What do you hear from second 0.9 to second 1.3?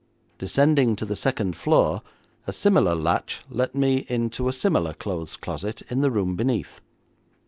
to the